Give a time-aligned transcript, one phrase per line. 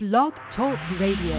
[0.00, 1.34] Blog Talk Radio.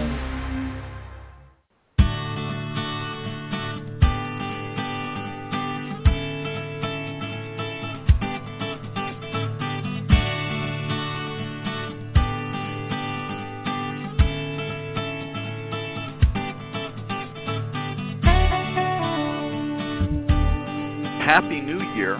[21.24, 22.16] Happy New Year.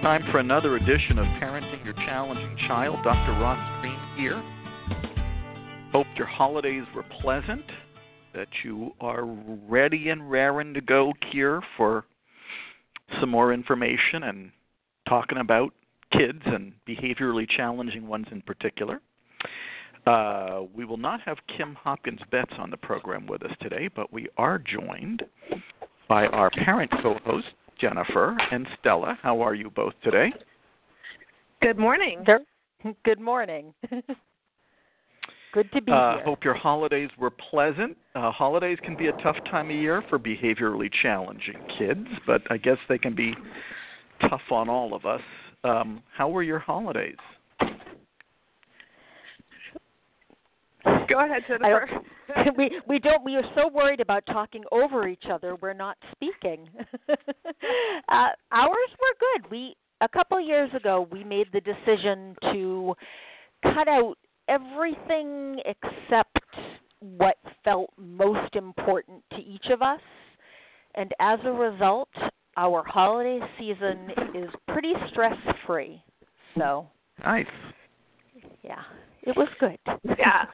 [0.00, 2.98] Time for another edition of Parenting Your Challenging Child.
[3.02, 3.32] Dr.
[3.40, 4.53] Ross Greene here.
[5.94, 7.62] Hope your holidays were pleasant,
[8.34, 12.04] that you are ready and raring to go here for
[13.20, 14.50] some more information and
[15.08, 15.72] talking about
[16.10, 19.00] kids and behaviorally challenging ones in particular.
[20.04, 24.12] Uh, we will not have Kim Hopkins Betts on the program with us today, but
[24.12, 25.22] we are joined
[26.08, 27.46] by our parent co host,
[27.80, 29.16] Jennifer and Stella.
[29.22, 30.32] How are you both today?
[31.62, 32.24] Good morning.
[33.04, 33.72] Good morning.
[35.54, 36.24] Good to be uh, here.
[36.24, 37.96] Hope your holidays were pleasant.
[38.16, 42.56] Uh, holidays can be a tough time of year for behaviorally challenging kids, but I
[42.56, 43.34] guess they can be
[44.28, 45.20] tough on all of us.
[45.62, 47.14] Um, how were your holidays?
[51.08, 51.88] Go ahead, Jennifer.
[52.58, 56.68] we we don't we are so worried about talking over each other we're not speaking.
[57.08, 59.50] uh, ours were good.
[59.52, 62.94] We a couple years ago we made the decision to
[63.62, 64.16] cut out
[64.48, 66.38] everything except
[67.00, 70.00] what felt most important to each of us.
[70.94, 72.08] And as a result,
[72.56, 76.02] our holiday season is pretty stress free.
[76.56, 76.86] So,
[77.24, 77.46] Nice.
[78.62, 78.82] yeah,
[79.22, 79.78] it was good.
[80.18, 80.44] yeah.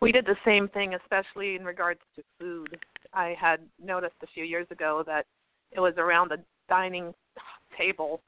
[0.00, 2.78] We did the same thing, especially in regards to food.
[3.12, 5.26] I had noticed a few years ago that
[5.72, 7.14] it was around the dining
[7.76, 8.22] table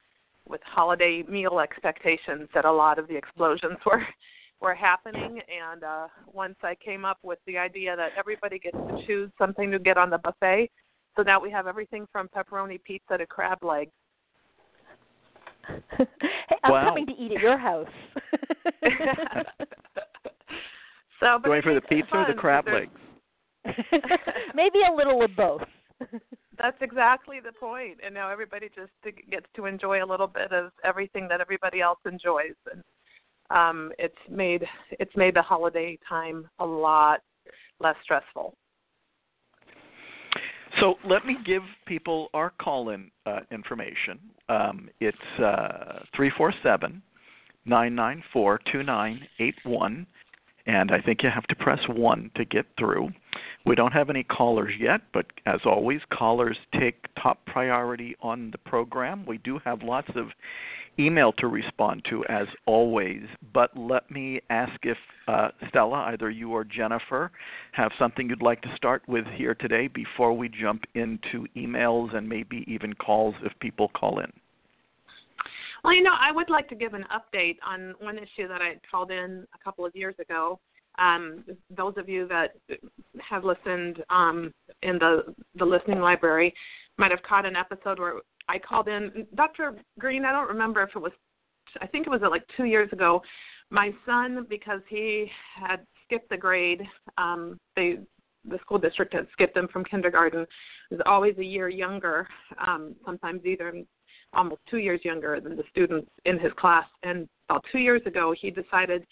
[0.48, 4.06] with holiday meal expectations that a lot of the explosions were
[4.63, 9.03] were happening and uh once I came up with the idea that everybody gets to
[9.07, 10.71] choose something to get on the buffet,
[11.17, 13.91] so now we have everything from pepperoni pizza to crab legs.
[15.98, 16.07] hey,
[16.64, 16.89] I'm Wow.
[16.89, 17.89] coming to eat at your house.
[21.20, 22.98] so but Going for the think it's pizza or the crab legs?
[24.55, 25.63] Maybe a little of both.
[26.59, 27.98] That's exactly the point.
[28.05, 28.92] And now everybody just
[29.31, 32.55] gets to enjoy a little bit of everything that everybody else enjoys.
[32.70, 32.83] And
[33.52, 37.20] um it's made it's made the holiday time a lot
[37.80, 38.55] less stressful.
[40.80, 44.18] So let me give people our call-in uh, information.
[44.48, 45.18] Um, it's
[46.17, 47.02] three four seven
[47.67, 50.07] nine nine four two nine eight one,
[50.67, 53.11] and I think you have to press one to get through.
[53.67, 58.58] We don't have any callers yet, but as always, callers take top priority on the
[58.58, 59.24] program.
[59.27, 60.27] We do have lots of
[60.98, 63.23] email to respond to, as always.
[63.53, 64.98] But let me ask if
[65.29, 67.30] uh, Stella, either you or Jennifer,
[67.73, 72.29] have something you'd like to start with here today before we jump into emails and
[72.29, 74.30] maybe even calls if people call in.
[75.85, 78.79] Well, you know, I would like to give an update on one issue that I
[78.89, 80.61] called in a couple of years ago.
[80.98, 81.42] Um,
[81.74, 82.55] those of you that
[83.29, 86.55] have listened um, in the the listening library
[86.98, 89.77] might have caught an episode where I called in Dr.
[89.98, 90.25] Greene.
[90.25, 91.13] I don't remember if it was,
[91.80, 93.23] I think it was like two years ago.
[93.70, 96.83] My son, because he had skipped the grade,
[97.17, 97.98] um, they
[98.45, 100.47] the school district had skipped him from kindergarten.
[100.91, 102.27] Was always a year younger,
[102.67, 103.73] um, sometimes either
[104.35, 106.86] almost two years younger than the students in his class.
[107.03, 109.07] And about two years ago, he decided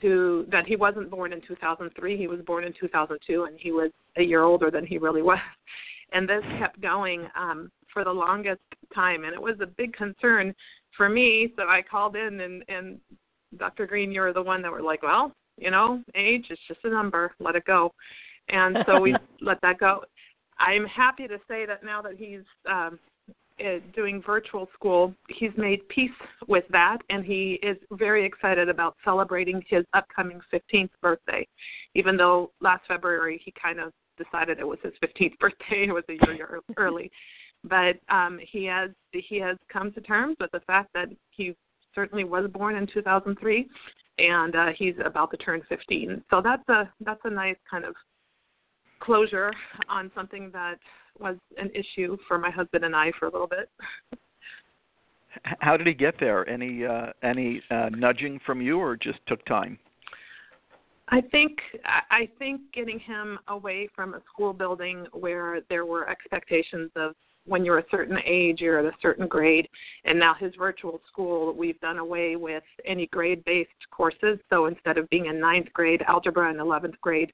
[0.00, 2.16] to that he wasn't born in 2003.
[2.16, 5.38] He was born in 2002, and he was a year older than he really was.
[6.12, 8.60] And this kept going um, for the longest
[8.94, 10.54] time, and it was a big concern
[10.94, 11.52] for me.
[11.56, 12.98] So I called in, and and
[13.56, 13.86] Dr.
[13.86, 16.90] Greene, you were the one that were like, well, you know, age is just a
[16.90, 17.32] number.
[17.38, 17.92] Let it go.
[18.48, 20.04] And so we let that go.
[20.58, 22.98] I'm happy to say that now that he's um,
[23.60, 26.10] uh, doing virtual school, he's made peace
[26.48, 31.46] with that, and he is very excited about celebrating his upcoming 15th birthday.
[31.94, 36.04] Even though last February he kind of decided it was his 15th birthday, it was
[36.08, 37.10] a year early.
[37.64, 41.54] But um, he has he has come to terms with the fact that he
[41.94, 43.68] certainly was born in 2003,
[44.18, 46.22] and uh, he's about to turn 15.
[46.30, 47.94] So that's a that's a nice kind of
[49.00, 49.52] closure
[49.88, 50.76] on something that
[51.18, 53.70] was an issue for my husband and I for a little bit.
[55.60, 56.48] How did he get there?
[56.48, 59.78] Any uh, any uh, nudging from you, or just took time?
[61.08, 66.08] I think I I think getting him away from a school building where there were
[66.08, 67.14] expectations of
[67.46, 69.68] when you're a certain age, you're at a certain grade.
[70.04, 74.38] And now his virtual school, we've done away with any grade-based courses.
[74.50, 77.32] So instead of being in ninth grade algebra and 11th grade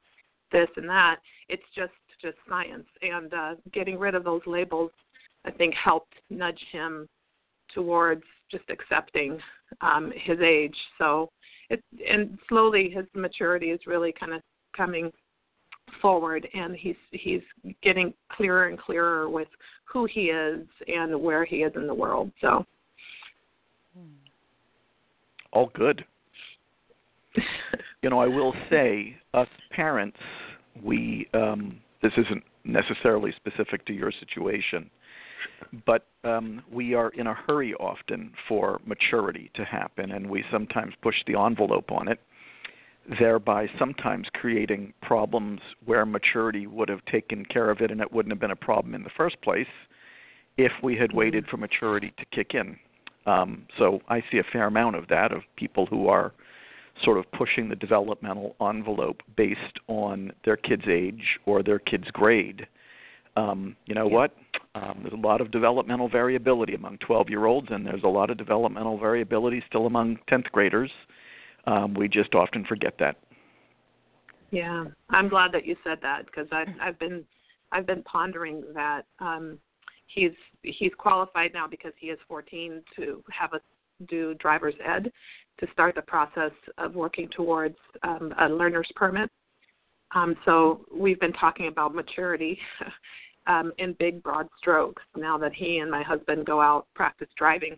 [0.53, 1.17] this and that,
[1.49, 2.87] it's just just science.
[3.03, 4.91] And uh, getting rid of those labels,
[5.45, 7.09] I think, helped nudge him
[7.75, 9.39] towards just accepting
[9.81, 10.77] um, his age.
[10.99, 11.31] So
[11.71, 14.43] it and slowly his maturity is really kind of
[14.77, 15.11] coming
[16.01, 17.43] forward and he's he's
[17.83, 19.49] getting clearer and clearer with
[19.85, 22.65] who he is and where he is in the world so.
[25.53, 26.05] All good.
[28.03, 30.17] You know i will say us parents
[30.83, 34.89] we um this isn't necessarily specific to your situation
[35.87, 40.95] but um, we are in a hurry often for maturity to happen, and we sometimes
[41.03, 42.21] push the envelope on it
[43.19, 48.33] thereby sometimes creating problems where maturity would have taken care of it and it wouldn't
[48.33, 49.67] have been a problem in the first place
[50.57, 52.77] if we had waited for maturity to kick in.
[53.27, 56.33] Um, so I see a fair amount of that of people who are
[57.03, 62.67] sort of pushing the developmental envelope based on their kid's age or their kid's grade.
[63.37, 64.15] Um, you know yeah.
[64.15, 64.37] what?
[64.75, 68.31] Um, there's a lot of developmental variability among 12 year olds, and there's a lot
[68.31, 70.91] of developmental variability still among 10th graders.
[71.67, 73.17] Um, we just often forget that.
[74.51, 77.25] Yeah, I'm glad that you said that because I've I've been
[77.73, 79.03] I've been pondering that.
[79.21, 79.59] Um,
[80.07, 83.61] he's he's qualified now because he is 14 to have us
[84.09, 85.13] do driver's ed
[85.59, 89.31] to start the process of working towards um, a learner's permit.
[90.15, 92.59] Um, so we've been talking about maturity
[93.47, 97.77] um, in big broad strokes now that he and my husband go out practice driving.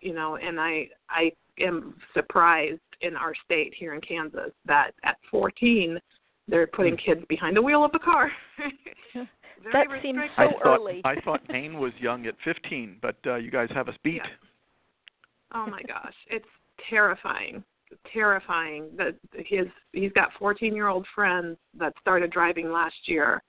[0.00, 5.16] You know, and I I am surprised in our state here in Kansas that at
[5.30, 5.98] 14
[6.48, 7.12] they're putting hmm.
[7.12, 8.30] kids behind the wheel of a car.
[9.72, 11.00] that seems so I thought, early.
[11.04, 14.16] I thought Maine was young at 15, but uh, you guys have us beat.
[14.16, 14.26] Yeah.
[15.54, 16.46] Oh my gosh, it's
[16.88, 17.62] terrifying,
[18.12, 23.42] terrifying that his he's got 14 year old friends that started driving last year,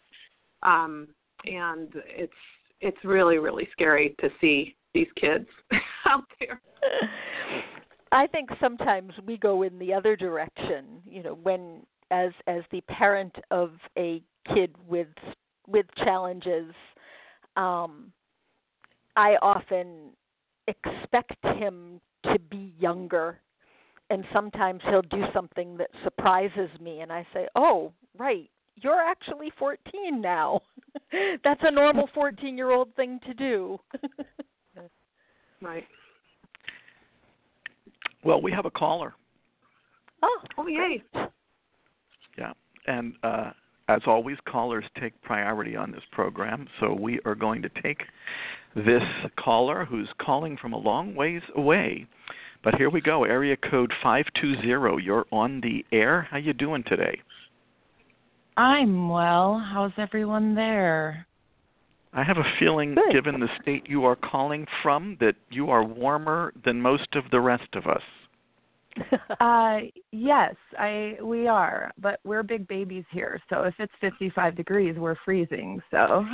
[0.64, 1.08] um,
[1.46, 2.34] and it's
[2.82, 5.48] it's really really scary to see these kids
[6.06, 6.62] out there.
[8.12, 11.02] I think sometimes we go in the other direction.
[11.06, 14.22] You know, when as as the parent of a
[14.54, 15.08] kid with
[15.68, 16.74] with challenges,
[17.56, 18.12] um,
[19.16, 20.12] I often
[20.68, 23.40] expect him to be younger,
[24.10, 29.52] and sometimes he'll do something that surprises me, and I say, "Oh, right, you're actually
[29.58, 30.62] 14 now.
[31.44, 33.80] That's a normal 14 year old thing to do."
[35.62, 35.86] right.
[38.24, 39.14] Well, we have a caller.
[40.22, 41.04] Oh, oh yay.
[42.38, 42.54] Yeah.
[42.88, 43.52] And uh,
[43.88, 46.68] as always, callers take priority on this program.
[46.80, 48.02] So we are going to take
[48.76, 49.04] this
[49.38, 52.06] caller who's calling from a long ways away.
[52.64, 53.24] But here we go.
[53.24, 55.04] Area code 520.
[55.04, 56.28] You're on the air.
[56.30, 57.20] How you doing today?
[58.58, 59.64] I'm well.
[59.74, 61.26] How's everyone there?
[62.14, 63.14] I have a feeling, Good.
[63.14, 67.40] given the state you are calling from, that you are warmer than most of the
[67.40, 68.02] rest of us.
[69.40, 69.78] uh
[70.12, 73.40] yes, I we are, but we're big babies here.
[73.50, 75.80] So if it's 55 degrees, we're freezing.
[75.92, 75.98] So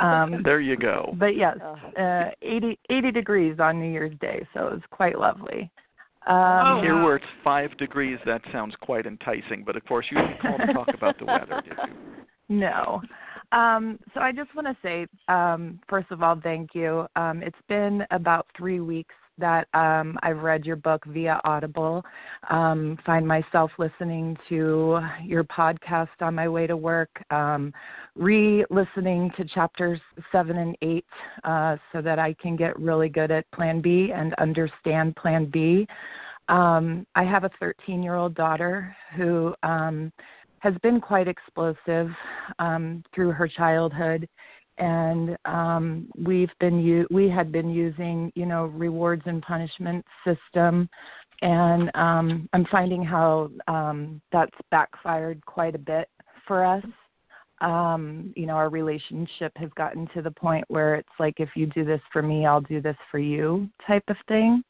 [0.00, 1.14] um there you go.
[1.18, 1.58] But yes,
[1.98, 5.70] uh 80 80 degrees on New Year's Day, so it was quite lovely.
[6.26, 10.18] Um, oh, Here where it's 5 degrees, that sounds quite enticing, but of course you
[10.18, 11.94] didn't call to talk about the weather, did you?
[12.48, 13.00] No.
[13.52, 17.06] Um, so I just want to say, um, first of all, thank you.
[17.16, 22.04] Um, it's been about three weeks that um, I've read your book via Audible.
[22.50, 27.72] Um, find myself listening to your podcast on my way to work, um,
[28.14, 31.06] re listening to chapters seven and eight
[31.44, 35.86] uh, so that I can get really good at Plan B and understand Plan B.
[36.48, 40.12] Um, I have a 13 year old daughter who um,
[40.62, 42.08] has been quite explosive
[42.60, 44.28] um, through her childhood,
[44.78, 50.88] and um, we've been u- we had been using you know rewards and punishment system,
[51.42, 56.08] and um, I'm finding how um, that's backfired quite a bit
[56.46, 56.84] for us.
[57.60, 61.66] Um, you know, our relationship has gotten to the point where it's like, if you
[61.66, 64.62] do this for me, I'll do this for you, type of thing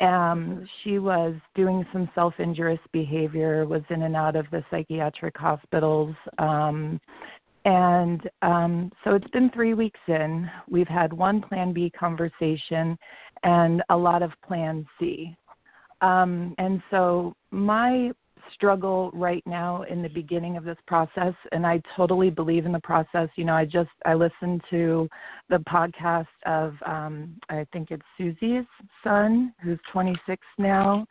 [0.00, 5.36] um, she was doing some self injurious behavior, was in and out of the psychiatric
[5.36, 6.14] hospitals.
[6.38, 7.00] Um,
[7.64, 10.48] and um, so it's been three weeks in.
[10.70, 12.96] We've had one Plan B conversation
[13.42, 15.36] and a lot of Plan C.
[16.00, 18.12] Um, and so my
[18.54, 22.80] struggle right now in the beginning of this process and I totally believe in the
[22.80, 23.28] process.
[23.36, 25.08] You know, I just I listened to
[25.48, 28.66] the podcast of um I think it's Susie's
[29.04, 31.06] son who's 26 now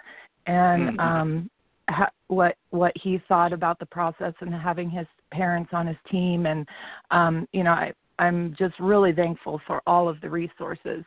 [0.45, 0.99] and Mhm.
[0.99, 1.49] um
[1.89, 6.45] ha- what what he thought about the process and having his parents on his team
[6.45, 6.67] and
[7.11, 11.03] um you know I I'm just really thankful for all of the resources.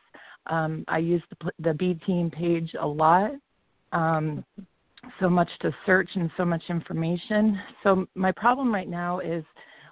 [0.47, 3.33] Um I use the the B team page a lot.
[3.93, 4.45] Um
[5.19, 7.59] so much to search and so much information.
[7.83, 9.45] So my problem right now is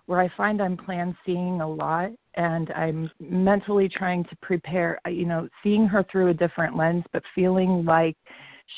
[0.06, 5.26] where I find I'm plan seeing a lot and I'm mentally trying to prepare, you
[5.26, 8.16] know, seeing her through a different lens, but feeling like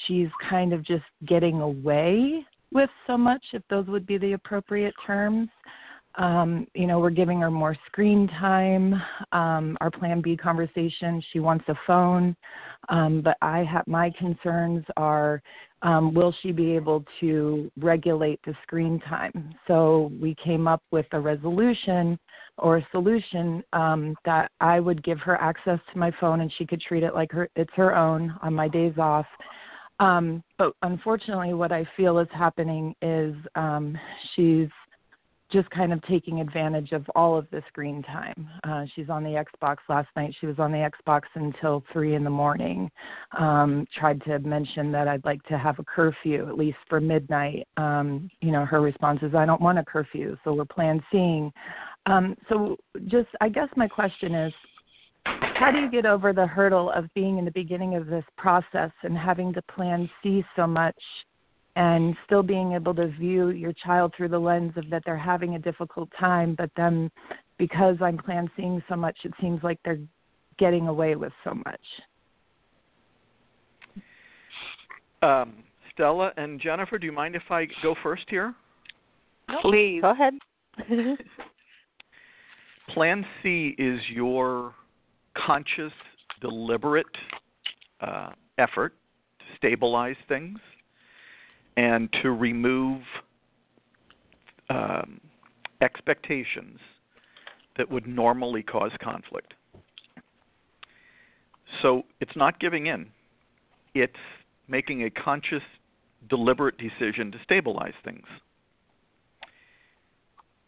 [0.06, 4.94] she's kind of just getting away with so much, if those would be the appropriate
[5.06, 5.48] terms.
[6.16, 9.00] Um, you know, we're giving her more screen time.
[9.30, 12.36] Um, our Plan B conversation, she wants a phone,
[12.88, 15.40] um, but I have my concerns are
[15.82, 19.54] um, will she be able to regulate the screen time?
[19.66, 22.18] So we came up with a resolution
[22.58, 26.66] or a solution um, that I would give her access to my phone and she
[26.66, 29.26] could treat it like her it's her own on my days off.
[30.00, 33.96] Um, but unfortunately, what I feel is happening is um,
[34.34, 34.68] she's
[35.52, 38.48] just kind of taking advantage of all of the screen time.
[38.64, 40.34] Uh, she's on the Xbox last night.
[40.40, 42.90] She was on the Xbox until three in the morning.
[43.38, 47.66] Um, tried to mention that I'd like to have a curfew at least for midnight.
[47.76, 51.52] Um, you know, her response is, "I don't want a curfew." So we're plan seeing.
[52.06, 52.76] Um, so
[53.06, 54.52] just, I guess my question is,
[55.26, 58.90] how do you get over the hurdle of being in the beginning of this process
[59.02, 60.96] and having to plan C so much
[61.80, 65.54] and still being able to view your child through the lens of that they're having
[65.54, 67.10] a difficult time, but then
[67.56, 69.98] because I'm plan seeing so much, it seems like they're
[70.58, 71.80] getting away with so much.
[75.22, 78.54] Um, Stella and Jennifer, do you mind if I go first here?
[79.62, 80.02] Please.
[80.02, 80.34] Go ahead.
[82.92, 84.74] Plan C is your
[85.34, 85.92] conscious,
[86.42, 87.06] deliberate
[88.02, 88.92] uh, effort
[89.38, 90.58] to stabilize things
[91.76, 93.02] and to remove
[94.68, 95.20] um,
[95.80, 96.78] expectations
[97.76, 99.54] that would normally cause conflict.
[101.82, 103.06] So it's not giving in,
[103.94, 104.12] it's
[104.68, 105.62] making a conscious,
[106.28, 108.26] deliberate decision to stabilize things.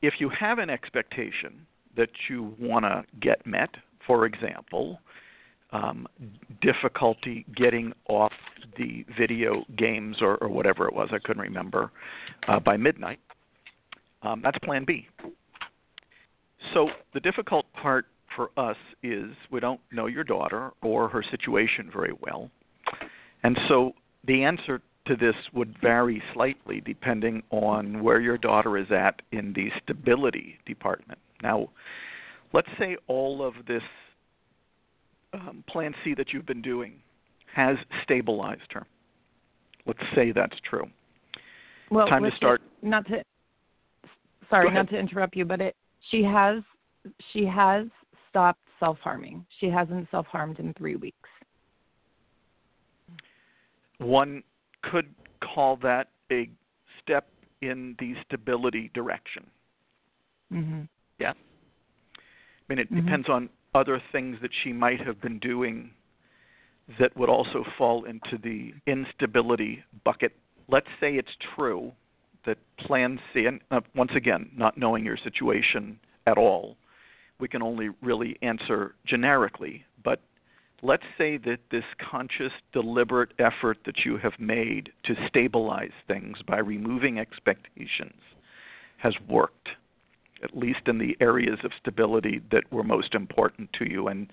[0.00, 1.66] If you have an expectation
[1.96, 3.70] that you want to get met,
[4.06, 4.98] for example,
[5.72, 6.06] um,
[6.60, 8.32] difficulty getting off
[8.76, 11.90] the video games or, or whatever it was, I couldn't remember,
[12.48, 13.18] uh, by midnight,
[14.22, 15.08] um, that's plan B.
[16.74, 21.90] So the difficult part for us is we don't know your daughter or her situation
[21.92, 22.50] very well.
[23.42, 23.92] And so
[24.26, 29.52] the answer to this would vary slightly depending on where your daughter is at in
[29.52, 31.18] the stability department.
[31.42, 31.70] Now,
[32.52, 33.82] let's say all of this
[35.32, 36.94] um, Plan C that you've been doing
[37.54, 38.86] has stabilized her.
[39.86, 40.88] Let's say that's true.
[41.90, 42.62] Well, Time to it- start.
[42.82, 43.22] not to
[44.48, 45.76] sorry, not to interrupt you, but it
[46.10, 46.62] she has
[47.32, 47.86] she has
[48.28, 49.44] stopped self harming.
[49.60, 51.28] She hasn't self harmed in three weeks.
[53.98, 54.42] One
[54.82, 56.48] could call that a
[57.02, 57.28] step
[57.60, 59.46] in the stability direction.
[60.52, 60.88] Mhm.
[61.20, 61.34] I
[62.68, 63.04] mean, it Mhm.
[63.04, 65.90] depends on other things that she might have been doing
[66.98, 70.32] that would also fall into the instability bucket.
[70.68, 71.92] Let's say it's true
[72.44, 76.76] that Plan C, and uh, once again, not knowing your situation at all,
[77.38, 79.84] we can only really answer generically.
[80.04, 80.20] But
[80.82, 86.58] let's say that this conscious, deliberate effort that you have made to stabilize things by
[86.58, 88.20] removing expectations
[88.98, 89.68] has worked
[90.42, 94.08] at least in the areas of stability that were most important to you.
[94.08, 94.28] And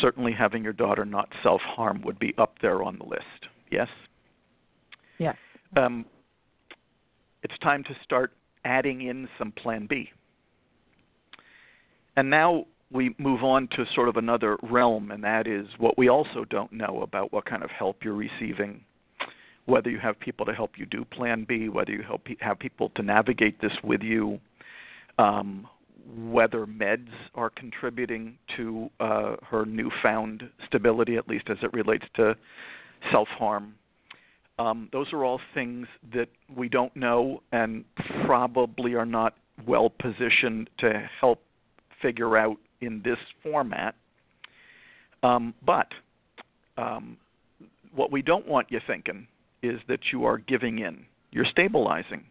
[0.00, 3.48] certainly having your daughter not self harm would be up there on the list.
[3.70, 3.88] Yes?
[5.18, 5.36] Yes.
[5.76, 6.04] Um,
[7.42, 8.32] it's time to start
[8.64, 10.10] adding in some plan B.
[12.16, 16.08] And now we move on to sort of another realm, and that is what we
[16.08, 18.80] also don't know about what kind of help you're receiving,
[19.66, 22.90] whether you have people to help you do plan B, whether you help have people
[22.96, 24.40] to navigate this with you,
[25.18, 25.66] um,
[26.28, 32.34] whether meds are contributing to uh, her newfound stability, at least as it relates to
[33.12, 33.74] self harm.
[34.58, 37.84] Um, those are all things that we don't know and
[38.26, 39.34] probably are not
[39.66, 41.40] well positioned to help
[42.02, 43.94] figure out in this format.
[45.22, 45.88] Um, but
[46.76, 47.16] um,
[47.94, 49.26] what we don't want you thinking
[49.62, 52.24] is that you are giving in you're stabilizing.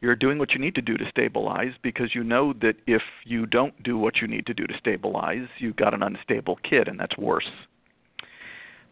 [0.00, 3.46] You're doing what you need to do to stabilize because you know that if you
[3.46, 7.00] don't do what you need to do to stabilize, you've got an unstable kid, and
[7.00, 7.48] that's worse.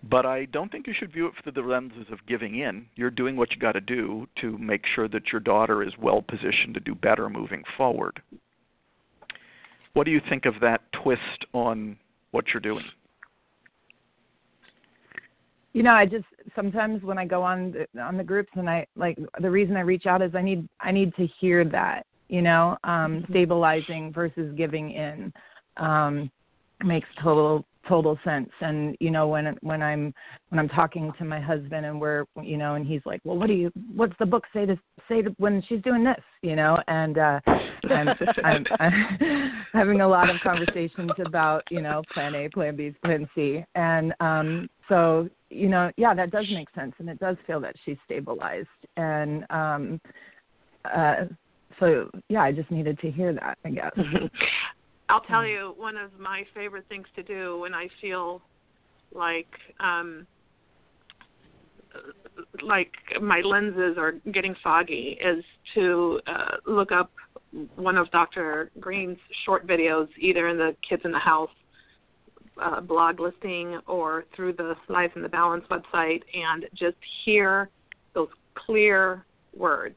[0.03, 2.87] But I don't think you should view it through the lenses of giving in.
[2.97, 6.23] You're doing what you got to do to make sure that your daughter is well
[6.23, 8.21] positioned to do better moving forward.
[9.93, 11.99] What do you think of that twist on
[12.33, 12.85] what you're doing?
[15.73, 16.25] You know, I just
[16.55, 19.81] sometimes when I go on the, on the groups and I like the reason I
[19.81, 23.33] reach out is I need I need to hear that, you know, um mm-hmm.
[23.33, 25.33] stabilizing versus giving in.
[25.79, 26.31] Um
[26.85, 28.51] makes total total sense.
[28.61, 30.15] And you know when when i'm
[30.51, 33.49] when i'm talking to my husband and we're you know and he's like well what
[33.49, 36.23] do you what's the book say to say to, when she's doing this?
[36.43, 36.79] You know?
[36.89, 37.41] And uh
[37.91, 38.09] I'm,
[38.45, 43.29] I'm i'm having a lot of conversations about you know plan a plan b plan
[43.35, 43.65] c.
[43.75, 47.75] And um so you know yeah that does make sense and it does feel that
[47.85, 48.69] she's stabilized.
[48.97, 50.01] And um
[50.95, 51.25] uh
[51.81, 53.93] so yeah i just needed to hear that i guess
[55.09, 58.43] I'll tell you one of my favorite things to do when I feel
[59.15, 59.49] like
[59.81, 60.27] um
[62.63, 65.45] like my lenses are getting foggy is
[65.75, 67.11] to uh, look up
[67.77, 68.71] one of Dr.
[68.81, 71.51] Greene's short videos either in the Kids in the House
[72.63, 77.69] uh, blog listing or through the Lives in the Balance website and just hear
[78.15, 79.25] those clear
[79.57, 79.97] words.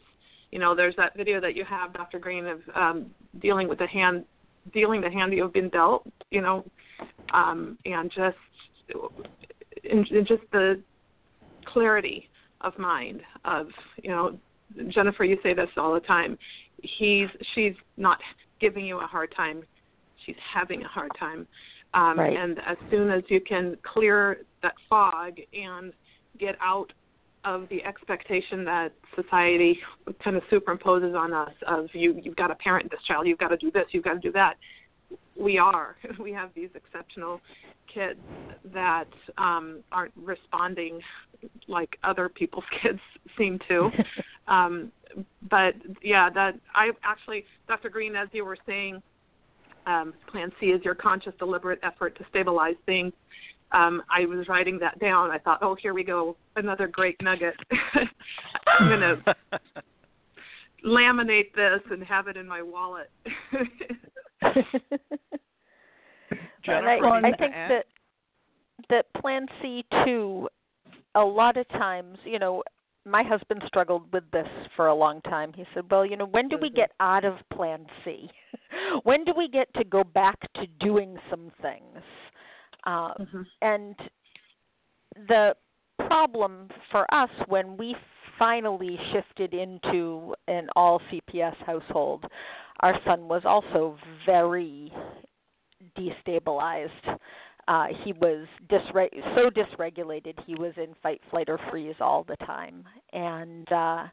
[0.51, 2.19] You know, there's that video that you have, Dr.
[2.19, 3.07] Greene, of um,
[3.41, 4.25] dealing with the hand
[4.73, 6.65] dealing the hand you've been dealt, you know,
[7.33, 8.37] um, and just
[9.89, 10.81] and, just the
[11.65, 12.29] clarity
[12.61, 13.67] of mind of
[14.01, 14.37] you know
[14.89, 16.37] Jennifer, you say this all the time.
[16.81, 18.19] He's she's not
[18.59, 19.63] giving you a hard time;
[20.25, 21.47] she's having a hard time.
[21.93, 22.35] Um, right.
[22.35, 25.93] And as soon as you can clear that fog and
[26.39, 26.91] get out
[27.45, 29.79] of the expectation that society
[30.23, 33.49] kind of superimposes on us of you you've got to parent this child you've got
[33.49, 34.55] to do this you've got to do that.
[35.39, 35.95] We are.
[36.19, 37.41] We have these exceptional
[37.93, 38.19] kids
[38.73, 40.99] that um aren't responding
[41.67, 42.99] like other people's kids
[43.37, 43.89] seem to.
[44.47, 44.91] Um
[45.49, 45.73] but
[46.03, 49.01] yeah that i actually dr greene as you were saying
[49.87, 53.13] um, plan c is your conscious deliberate effort to stabilize things
[53.71, 55.31] um, I was writing that down.
[55.31, 57.55] I thought, oh, here we go, another great nugget.
[58.79, 59.21] I'm gonna
[60.85, 63.09] laminate this and have it in my wallet.
[66.63, 67.85] Jennifer, I, I think that
[68.89, 70.47] that Plan C too.
[71.15, 72.61] A lot of times, you know,
[73.05, 75.53] my husband struggled with this for a long time.
[75.53, 76.75] He said, "Well, you know, when do we mm-hmm.
[76.75, 78.29] get out of Plan C?
[79.03, 82.03] when do we get to go back to doing some things?"
[82.85, 83.41] Uh, mm-hmm.
[83.61, 83.95] And
[85.27, 85.55] the
[86.07, 87.95] problem for us when we
[88.37, 92.25] finally shifted into an all CPS household,
[92.81, 94.91] our son was also very
[95.97, 96.89] destabilized.
[97.67, 100.33] Uh, he was disre- so dysregulated.
[100.45, 104.03] He was in fight, flight, or freeze all the time, and uh,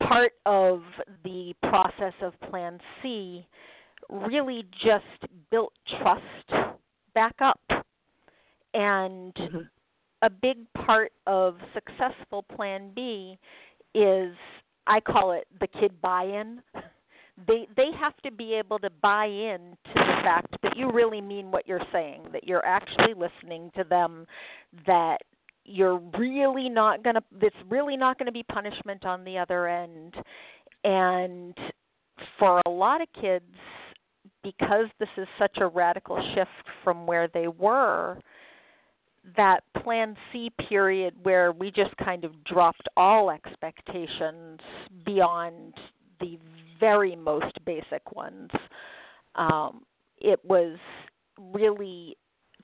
[0.00, 0.82] part of
[1.24, 3.46] the process of Plan C
[4.08, 5.04] really just
[5.50, 6.71] built trust
[7.14, 7.60] back up.
[8.74, 9.58] And mm-hmm.
[10.22, 13.38] a big part of successful Plan B
[13.94, 14.34] is
[14.86, 16.62] I call it the kid buy-in.
[17.46, 21.20] They they have to be able to buy in to the fact that you really
[21.20, 24.26] mean what you're saying, that you're actually listening to them,
[24.86, 25.18] that
[25.64, 29.68] you're really not going to it's really not going to be punishment on the other
[29.68, 30.14] end.
[30.84, 31.56] And
[32.38, 33.44] for a lot of kids,
[34.42, 36.50] because this is such a radical shift
[36.82, 38.18] from where they were,
[39.36, 44.58] that plan C period where we just kind of dropped all expectations
[45.04, 45.74] beyond
[46.20, 46.38] the
[46.80, 48.50] very most basic ones.
[49.36, 49.82] Um,
[50.18, 50.76] it was
[51.38, 52.16] really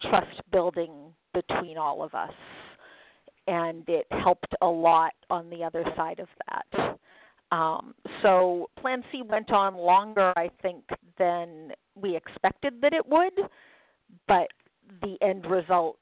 [0.03, 0.93] trust building
[1.33, 2.33] between all of us,
[3.47, 6.98] and it helped a lot on the other side of that.
[7.51, 10.85] Um, so Plan C went on longer, I think,
[11.19, 13.33] than we expected that it would,
[14.27, 14.49] but
[15.03, 15.99] the end result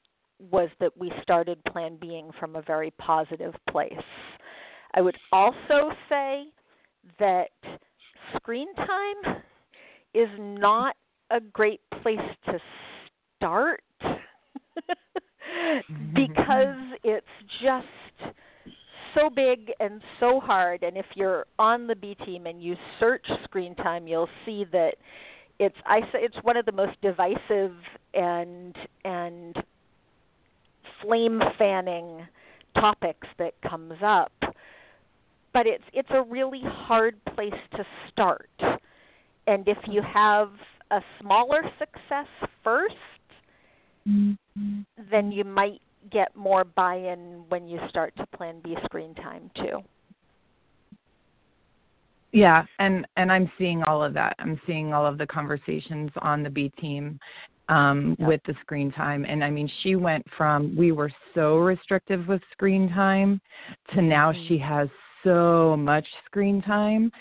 [0.51, 3.93] was that we started Plan Being from a very positive place.
[4.93, 6.45] I would also say
[7.19, 7.49] that
[8.35, 9.41] screen time
[10.13, 10.95] is not
[11.31, 12.59] a great place to
[13.35, 13.83] start
[16.13, 17.25] because it's
[17.61, 17.85] just
[19.13, 23.25] so big and so hard and if you're on the B team and you search
[23.43, 24.95] screen time you'll see that
[25.59, 27.73] it's I say it's one of the most divisive
[28.13, 29.55] and and
[31.01, 32.27] flame fanning
[32.75, 34.31] topics that comes up
[35.57, 38.49] but it's it's a really hard place to start.
[39.47, 40.51] And if you have
[40.91, 42.27] a smaller success
[42.65, 42.91] 1st
[44.07, 44.81] Mm-hmm.
[45.11, 49.81] then you might get more buy-in when you start to plan B screen time too.
[52.33, 54.35] Yeah, and and I'm seeing all of that.
[54.39, 57.19] I'm seeing all of the conversations on the B team
[57.69, 58.27] um, Yep.
[58.27, 59.25] with the screen time.
[59.25, 63.41] And I mean, she went from we were so restrictive with screen time
[63.93, 64.47] to now Mhm.
[64.47, 64.89] she has
[65.23, 67.11] so much screen time.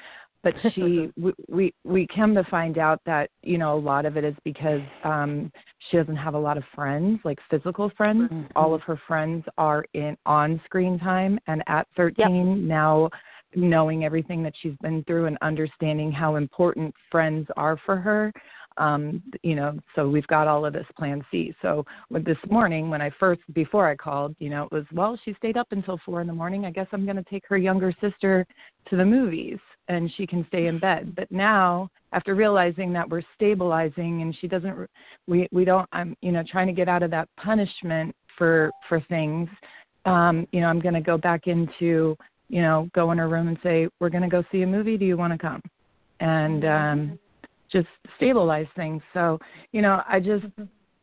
[0.47, 4.17] But she, we, we we come to find out that you know a lot of
[4.17, 5.51] it is because um,
[5.91, 8.31] she doesn't have a lot of friends, like physical friends.
[8.31, 8.47] Mhm.
[8.55, 13.11] All of her friends are in on screen time, and at 13 now
[13.57, 18.33] knowing everything that she's been through and understanding how important friends are for her
[18.79, 21.85] um you know so we've got all of this plan c so
[22.25, 25.57] this morning when i first before i called you know it was well she stayed
[25.57, 28.47] up until four in the morning i guess i'm going to take her younger sister
[28.89, 29.59] to the movies
[29.89, 34.47] and she can stay in bed but now after realizing that we're stabilizing and she
[34.47, 34.89] doesn't
[35.27, 39.01] we we don't i'm you know trying to get out of that punishment for for
[39.09, 39.49] things
[40.05, 42.17] um you know i'm going to go back into
[42.49, 44.97] you know, go in her room and say, "We're going to go see a movie.
[44.97, 45.63] Do you want to come?"
[46.21, 47.19] And um,
[47.77, 49.03] just stabilize things.
[49.13, 49.39] So,
[49.73, 50.47] you know, I just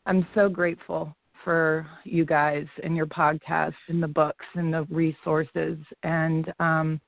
[0.05, 5.77] I'm so grateful for you guys and your podcast and the books and the resources
[6.03, 7.01] and um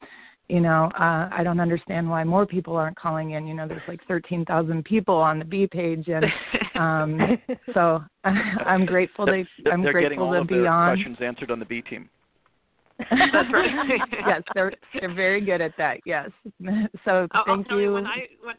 [0.49, 3.81] you know uh i don't understand why more people aren't calling in you know there's
[3.87, 6.25] like 13,000 people on the b page and
[6.75, 7.37] um
[7.73, 11.17] so i'm grateful they i'm They're getting grateful all to of be their on questions
[11.21, 12.09] answered on the B team.
[12.99, 13.99] That's right.
[14.25, 15.97] yes, they're they're very good at that.
[16.05, 16.29] Yes.
[17.03, 17.87] So I'll, thank I'll tell you.
[17.87, 17.93] you.
[17.93, 18.55] when I when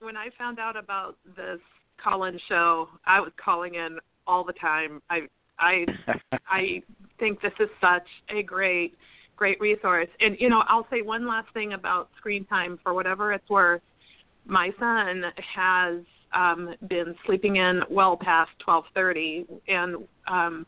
[0.00, 1.60] when I found out about this
[2.02, 5.02] call-in show, I was calling in all the time.
[5.10, 5.20] I
[5.58, 5.84] I
[6.48, 6.82] I
[7.18, 8.94] think this is such a great
[9.36, 10.08] great resource.
[10.20, 13.82] And you know, I'll say one last thing about screen time for whatever it's worth.
[14.46, 15.96] My son has
[16.34, 20.66] um been sleeping in well past 12:30 and um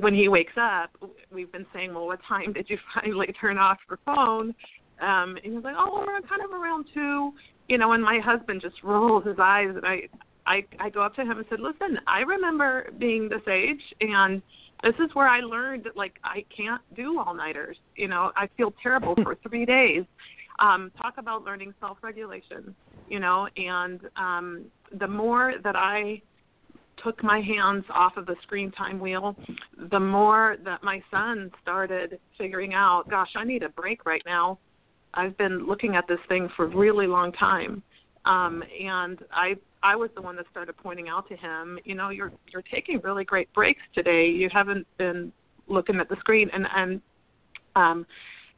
[0.00, 0.90] when he wakes up,
[1.32, 4.54] we've been saying, "Well, what time did you finally turn off your phone?"
[5.00, 7.32] Um, and he's like, "Oh, we're kind of around two,
[7.68, 10.02] you know." And my husband just rolls his eyes, and I,
[10.46, 14.42] I, I go up to him and said, "Listen, I remember being this age, and
[14.82, 17.76] this is where I learned that like I can't do all nighters.
[17.96, 20.04] You know, I feel terrible for three days.
[20.58, 22.74] Um, talk about learning self-regulation,
[23.08, 24.64] you know, and um,
[24.98, 26.20] the more that I
[27.02, 29.36] took my hands off of the screen time wheel,
[29.90, 34.58] the more that my son started figuring out, gosh, I need a break right now.
[35.14, 37.82] I've been looking at this thing for a really long time.
[38.24, 42.10] Um, and I I was the one that started pointing out to him, you know,
[42.10, 44.26] you're you're taking really great breaks today.
[44.26, 45.32] You haven't been
[45.68, 47.00] looking at the screen and and
[47.74, 48.06] um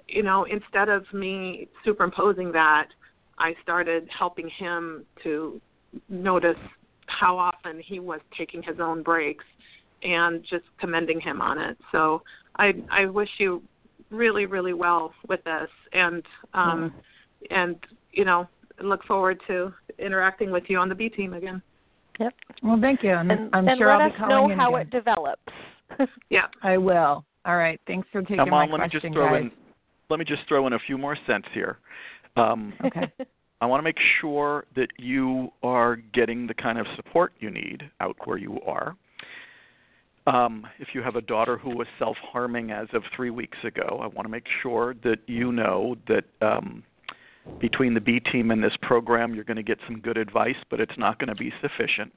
[0.07, 2.89] you know, instead of me superimposing that,
[3.39, 5.61] I started helping him to
[6.11, 6.59] notice
[7.07, 9.45] how often he was taking his own breaks
[10.03, 11.79] and just commending him on it.
[11.91, 12.23] So
[12.59, 13.63] I I wish you
[14.15, 16.23] really really well with this and
[16.55, 16.95] um
[17.51, 17.77] and
[18.13, 18.49] you know
[18.83, 21.63] look forward to interacting with you on the B team again.
[22.19, 22.35] Yep.
[22.63, 23.13] well, thank you.
[23.13, 24.87] And, And, I'm and sure let I'll us be calling know in how again.
[24.87, 25.43] it develops.
[26.31, 26.47] Yeah.
[26.63, 27.25] I will.
[27.45, 27.81] All right.
[27.87, 29.43] Thanks for taking now, Mom, my let me question, just throw guys.
[29.43, 29.51] in
[30.11, 31.79] let me just throw in a few more cents here.
[32.37, 33.13] Um, Okay.
[33.61, 37.83] I want to make sure that you are getting the kind of support you need
[38.01, 38.97] out where you are.
[40.27, 44.01] Um, if you have a daughter who was self harming as of three weeks ago,
[44.03, 46.83] I want to make sure that you know that um,
[47.61, 50.81] between the B team and this program, you're going to get some good advice, but
[50.81, 52.13] it's not going to be sufficient.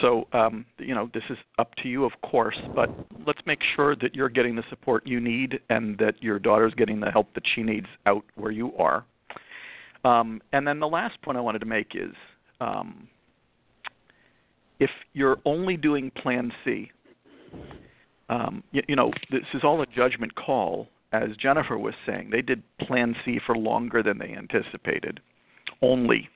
[0.00, 2.90] So, um, you know, this is up to you, of course, but
[3.26, 7.00] let's make sure that you're getting the support you need and that your daughter's getting
[7.00, 9.04] the help that she needs out where you are.
[10.04, 12.14] Um, and then the last point I wanted to make is
[12.60, 13.08] um,
[14.78, 16.90] if you're only doing Plan C,
[18.28, 20.88] um, you, you know, this is all a judgment call.
[21.12, 25.20] As Jennifer was saying, they did Plan C for longer than they anticipated,
[25.80, 26.28] only.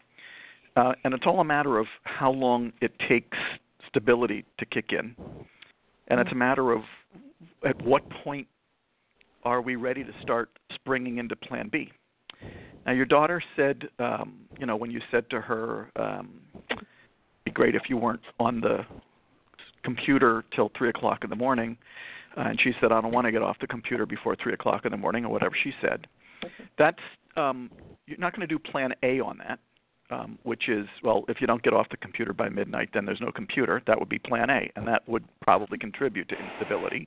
[0.76, 3.36] Uh, and it's all a matter of how long it takes
[3.88, 5.14] stability to kick in.
[6.08, 6.82] And it's a matter of
[7.66, 8.46] at what point
[9.44, 11.90] are we ready to start springing into Plan B.
[12.86, 16.86] Now, your daughter said, um, you know, when you said to her, um, "It'd
[17.50, 18.78] be great if you weren't on the
[19.82, 21.76] computer till three o'clock in the morning,"
[22.36, 24.84] uh, and she said, "I don't want to get off the computer before three o'clock
[24.84, 26.06] in the morning," or whatever she said.
[26.78, 26.98] That's
[27.36, 27.70] um,
[28.06, 29.58] you're not going to do Plan A on that,
[30.10, 33.20] um, which is well, if you don't get off the computer by midnight, then there's
[33.20, 33.82] no computer.
[33.86, 37.06] That would be Plan A, and that would probably contribute to instability.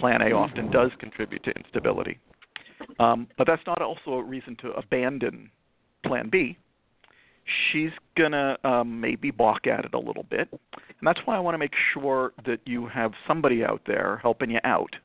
[0.00, 2.18] Plan A often does contribute to instability.
[2.98, 5.50] Um, but that's not also a reason to abandon
[6.04, 6.56] Plan B.
[7.44, 11.54] She's gonna um, maybe balk at it a little bit, and that's why I want
[11.54, 14.96] to make sure that you have somebody out there helping you out,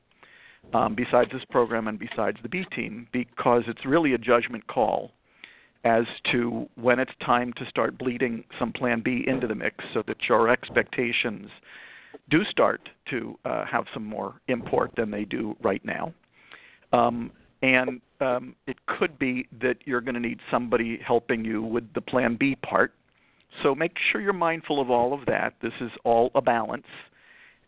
[0.73, 5.12] um, besides this program and besides the B team, because it's really a judgment call
[5.84, 10.04] as to when it's time to start bleeding some Plan B into the mix, so
[10.08, 11.49] that your expectations
[12.30, 16.13] do start to uh, have some more import than they do right now.
[16.91, 21.93] Um, and um, it could be that you're going to need somebody helping you with
[21.93, 22.93] the Plan B part.
[23.63, 25.55] So make sure you're mindful of all of that.
[25.62, 26.88] This is all a balance.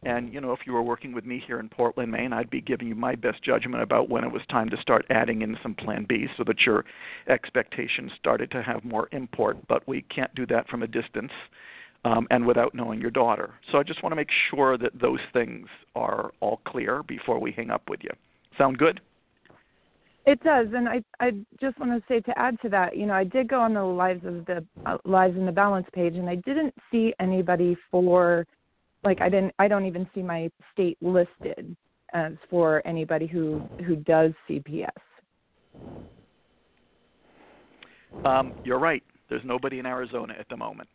[0.03, 2.61] And you know, if you were working with me here in Portland, Maine, I'd be
[2.61, 5.75] giving you my best judgment about when it was time to start adding in some
[5.75, 6.85] Plan B, so that your
[7.27, 9.57] expectations started to have more import.
[9.67, 11.31] But we can't do that from a distance
[12.03, 13.53] um, and without knowing your daughter.
[13.71, 17.51] So I just want to make sure that those things are all clear before we
[17.51, 18.11] hang up with you.
[18.57, 19.01] Sound good?
[20.25, 23.13] It does, and I I just want to say to add to that, you know,
[23.13, 26.29] I did go on the lives of the uh, lives in the balance page, and
[26.29, 28.45] I didn't see anybody for,
[29.03, 31.75] like I didn't I don't even see my state listed
[32.13, 34.89] as for anybody who who does CPS.
[38.23, 39.01] Um, you're right.
[39.27, 40.88] There's nobody in Arizona at the moment.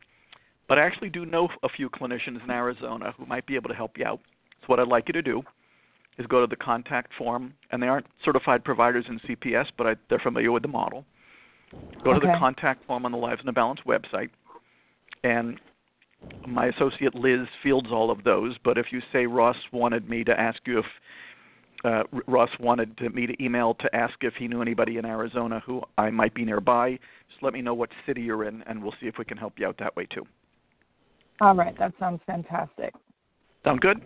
[0.68, 3.74] But I actually do know a few clinicians in Arizona who might be able to
[3.74, 4.20] help you out.
[4.60, 5.42] So what I'd like you to do
[6.18, 9.96] is go to the contact form, and they aren't certified providers in CPS, but I,
[10.08, 11.04] they're familiar with the model.
[12.04, 12.20] Go okay.
[12.20, 14.30] to the contact form on the Lives in the Balance website,
[15.24, 15.60] and
[16.46, 18.56] my associate Liz fields all of those.
[18.64, 20.84] But if you say Ross wanted me to ask you if
[21.84, 25.62] uh, Ross wanted to, me to email to ask if he knew anybody in Arizona
[25.64, 26.98] who I might be nearby,
[27.30, 29.54] just let me know what city you're in, and we'll see if we can help
[29.58, 30.26] you out that way too.
[31.40, 32.94] All right, that sounds fantastic.
[33.64, 34.00] Sound good?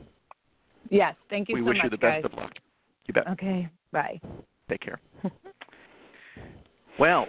[0.88, 2.32] Yes, thank you we so wish much, you the best guys.
[2.32, 2.52] of luck.
[3.06, 3.28] You bet.
[3.28, 4.20] Okay, bye.
[4.68, 5.00] Take care.
[6.98, 7.26] well,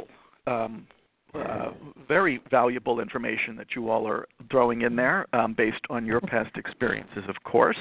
[0.48, 0.88] um,
[1.34, 1.72] uh,
[2.08, 6.52] very valuable information that you all are throwing in there um, based on your past
[6.56, 7.78] experiences, of course.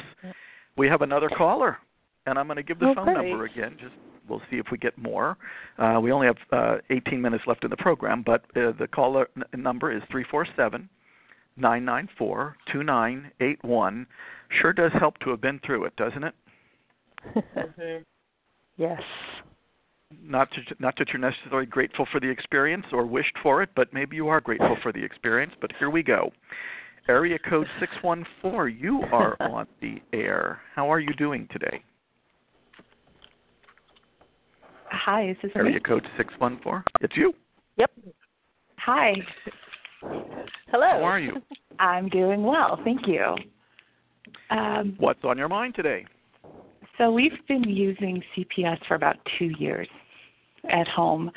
[0.76, 1.78] We have another caller,
[2.26, 3.28] and I'm going to give the Oh, phone great.
[3.30, 3.76] number again.
[3.80, 3.94] Just
[4.28, 5.36] we'll see if we get more.
[5.78, 9.28] Uh, we only have uh, 18 minutes left in the program, but uh, the caller
[9.36, 10.88] n- number is 347
[11.60, 14.06] 994 2981.
[14.60, 16.34] Sure does help to have been through it, doesn't it?
[18.76, 19.00] yes.
[20.22, 23.92] not to, not that you're necessarily grateful for the experience or wished for it, but
[23.92, 25.52] maybe you are grateful for the experience.
[25.60, 26.30] But here we go.
[27.08, 30.60] Area code 614, you are on the air.
[30.74, 31.82] How are you doing today?
[34.90, 35.80] Hi, is this Area me?
[35.80, 36.82] code 614.
[37.00, 37.32] It's you.
[37.76, 37.90] Yep.
[38.78, 39.12] Hi,
[40.00, 40.50] Hello.
[40.72, 41.36] How are you?
[41.78, 43.36] I'm doing well, thank you.
[44.50, 46.04] Um, What's on your mind today?
[46.98, 49.88] so we've been using CPS for about two years
[50.70, 51.30] at home,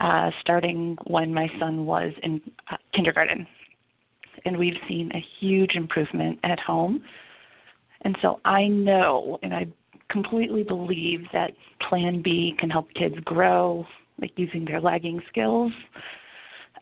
[0.00, 2.40] uh, starting when my son was in
[2.70, 3.46] uh, kindergarten,
[4.46, 7.02] and we've seen a huge improvement at home.
[8.00, 9.66] And so I know, and I
[10.08, 11.50] completely believe that
[11.86, 13.86] Plan B can help kids grow,
[14.18, 15.72] like using their lagging skills,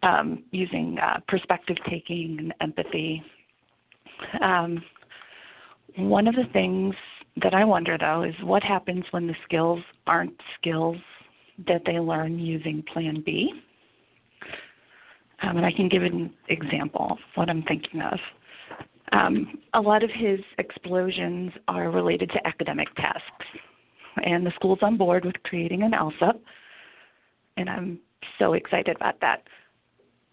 [0.03, 3.23] um, using uh, perspective taking and empathy.
[4.41, 4.83] Um,
[5.97, 6.95] one of the things
[7.43, 10.97] that I wonder though is what happens when the skills aren't skills
[11.67, 13.53] that they learn using Plan B.
[15.43, 18.19] Um, and I can give an example of what I'm thinking of.
[19.12, 23.47] Um, a lot of his explosions are related to academic tasks,
[24.25, 26.38] and the school's on board with creating an ALSUP,
[27.57, 27.99] and I'm
[28.38, 29.43] so excited about that.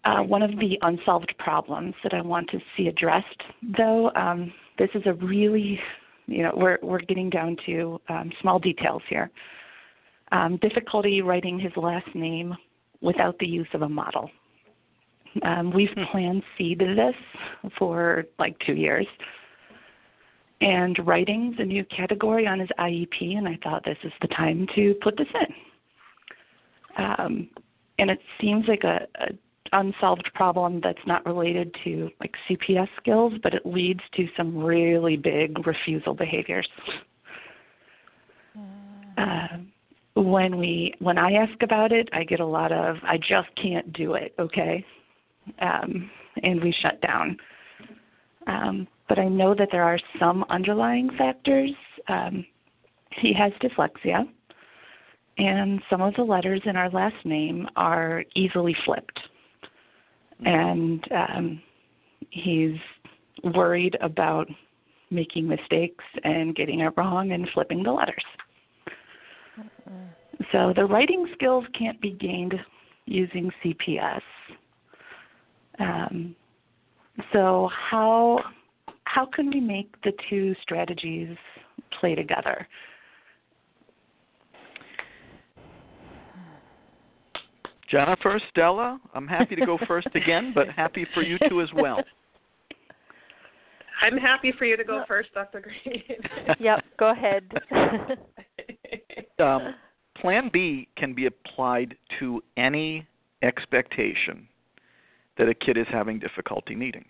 [0.04, 3.42] Uh, one of the unsolved problems that I want to see addressed,
[3.76, 5.78] though, um, this is a really,
[6.26, 9.30] you know, we're we're getting down to um, small details here.
[10.32, 12.54] Um, difficulty writing his last name
[13.02, 14.30] without the use of a model.
[15.42, 17.14] Um, we've planned seeded this
[17.78, 19.06] for like two years.
[20.62, 24.66] And writing's a new category on his IEP, and I thought this is the time
[24.74, 27.04] to put this in.
[27.04, 27.48] Um,
[27.98, 29.28] and it seems like a, a
[29.72, 35.16] unsolved problem that's not related to like CPS skills, but it leads to some really
[35.16, 36.68] big refusal behaviors.
[39.18, 39.58] Uh,
[40.14, 43.92] when we when I ask about it, I get a lot of I just can't
[43.92, 44.34] do it.
[44.38, 44.84] Okay,
[45.60, 46.10] um,
[46.42, 47.36] and we shut down.
[48.46, 51.70] Um, but I know that there are some underlying factors.
[52.08, 52.44] Um,
[53.12, 54.26] he has dyslexia,
[55.38, 59.18] and some of the letters in our last name are easily flipped.
[60.44, 61.62] And um,
[62.30, 62.76] he's
[63.54, 64.48] worried about
[65.10, 68.24] making mistakes and getting it wrong and flipping the letters.
[70.52, 72.54] So the writing skills can't be gained
[73.06, 74.22] using CPS.
[75.78, 76.34] Um,
[77.32, 78.40] so how
[79.04, 81.36] how can we make the two strategies
[81.98, 82.66] play together?
[87.90, 92.02] Jennifer, Stella, I'm happy to go first again, but happy for you two as well.
[94.02, 95.60] I'm happy for you to go first, Dr.
[95.60, 96.04] Greene.
[96.58, 97.50] yep, go ahead.
[99.38, 99.74] um,
[100.16, 103.06] plan B can be applied to any
[103.42, 104.46] expectation
[105.36, 107.04] that a kid is having difficulty meeting.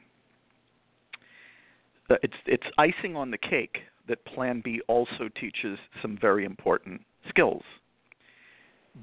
[2.09, 7.01] Uh, it's it's icing on the cake that Plan B also teaches some very important
[7.29, 7.62] skills.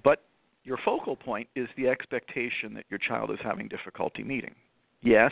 [0.03, 0.26] But
[0.67, 4.53] your focal point is the expectation that your child is having difficulty meeting.
[5.01, 5.31] Yes,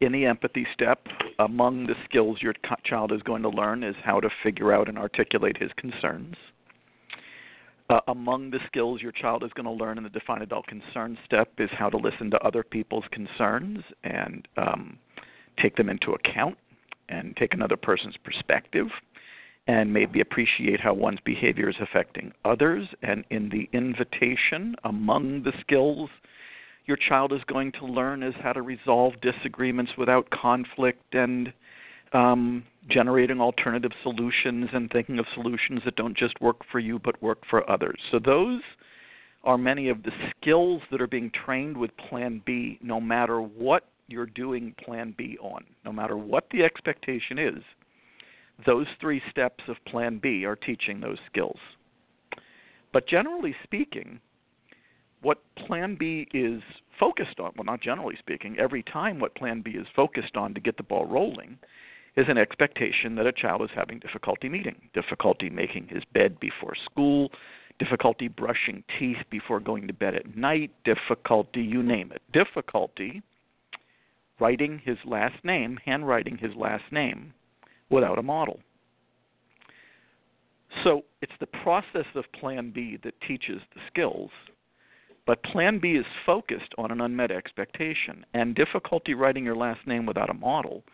[0.00, 1.00] in the empathy step,
[1.38, 2.52] among the skills your
[2.84, 6.34] child is going to learn is how to figure out and articulate his concerns.
[7.88, 11.16] Uh, among the skills your child is going to learn in the define adult concern
[11.24, 14.98] step is how to listen to other people's concerns and um,
[15.62, 16.58] take them into account
[17.08, 18.88] and take another person's perspective
[19.66, 22.86] and maybe appreciate how one's behavior is affecting others.
[23.02, 26.10] And in the invitation, among the skills
[26.86, 31.52] your child is going to learn is how to resolve disagreements without conflict and
[32.12, 37.20] um, generating alternative solutions and thinking of solutions that don't just work for you but
[37.20, 37.98] work for others.
[38.10, 38.60] So those
[39.42, 43.88] are many of the skills that are being trained with Plan B, no matter what
[44.06, 47.62] you're doing Plan B on, no matter what the expectation is
[48.64, 51.58] those three steps of Plan B are teaching those skills.
[52.92, 54.20] But generally speaking,
[55.22, 56.62] what Plan B is
[56.98, 60.60] focused on, well, not generally speaking, every time what Plan B is focused on to
[60.60, 61.58] get the ball rolling
[62.16, 66.74] is an expectation that a child is having difficulty meeting, difficulty making his bed before
[66.90, 67.30] school,
[67.78, 73.22] difficulty brushing teeth before going to bed at night, difficulty, you name it, difficulty
[74.40, 77.32] writing his last name, handwriting his last name
[77.90, 78.60] without a model.
[80.84, 84.30] So it's the process of Plan B that teaches the skills,
[85.26, 90.06] but Plan B is focused on an unmet expectation, and difficulty writing your last name
[90.06, 90.84] without a model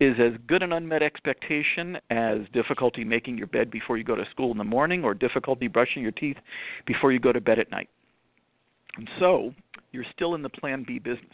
[0.00, 4.24] is as good an unmet expectation as difficulty making your bed before you go to
[4.30, 6.38] school in the morning or difficulty brushing your teeth
[6.86, 7.88] before you go to bed at night.
[8.96, 9.52] And so
[9.92, 11.28] you're still in the Plan B business.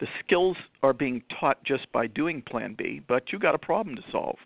[0.00, 3.96] The skills are being taught just by doing Plan B, but you've got a problem
[3.96, 4.36] to solve.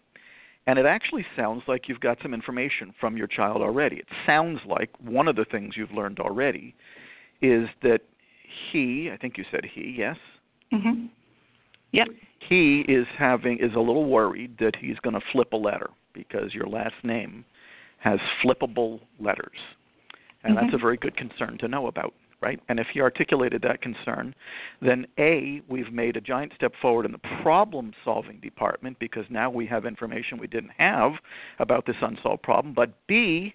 [0.67, 3.97] And it actually sounds like you've got some information from your child already.
[3.97, 6.75] It sounds like one of the things you've learned already
[7.43, 8.01] is that
[8.73, 10.17] he, I think you said he, yes?
[10.73, 11.11] Mhm.
[11.93, 12.09] Yep.
[12.41, 16.55] He is having is a little worried that he's going to flip a letter because
[16.55, 17.45] your last name
[17.99, 19.59] has flippable letters.
[20.43, 20.67] And mm-hmm.
[20.67, 22.15] that's a very good concern to know about
[22.45, 22.61] right?
[22.69, 24.35] And if he articulated that concern,
[24.83, 29.49] then A, we've made a giant step forward in the problem solving department because now
[29.49, 31.13] we have information we didn't have
[31.59, 32.75] about this unsolved problem.
[32.75, 33.55] But B,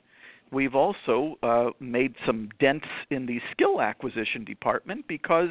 [0.51, 5.49] we've also uh, made some dents in the skill acquisition department because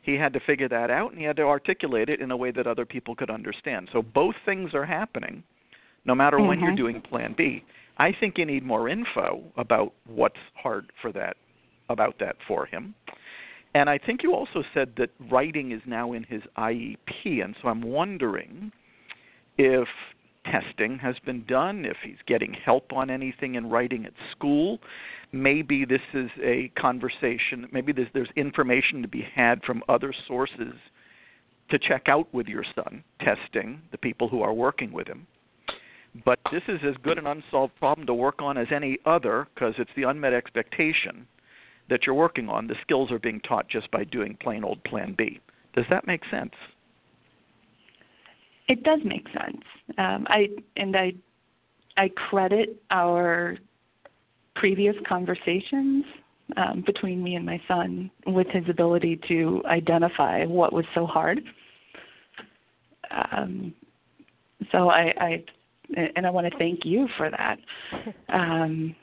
[0.00, 2.50] he had to figure that out and he had to articulate it in a way
[2.52, 3.90] that other people could understand.
[3.92, 5.42] So both things are happening
[6.06, 6.48] no matter mm-hmm.
[6.48, 7.62] when you're doing plan B.
[7.98, 11.36] I think you need more info about what's hard for that
[11.88, 12.94] about that for him.
[13.74, 17.68] And I think you also said that writing is now in his IEP, and so
[17.68, 18.72] I'm wondering
[19.58, 19.88] if
[20.50, 24.78] testing has been done, if he's getting help on anything in writing at school.
[25.32, 30.72] Maybe this is a conversation, maybe there's, there's information to be had from other sources
[31.70, 35.26] to check out with your son, testing the people who are working with him.
[36.24, 39.74] But this is as good an unsolved problem to work on as any other because
[39.76, 41.26] it's the unmet expectation
[41.90, 45.14] that you're working on, the skills are being taught just by doing plain old Plan
[45.16, 45.40] B.
[45.74, 46.52] Does that make sense?
[48.68, 49.62] It does make sense.
[49.96, 51.12] Um, I and I
[51.96, 53.56] I credit our
[54.54, 56.04] previous conversations
[56.56, 61.40] um, between me and my son with his ability to identify what was so hard.
[63.10, 63.74] Um,
[64.72, 65.44] so I, I
[66.16, 67.58] and I want to thank you for that.
[68.30, 68.94] Um,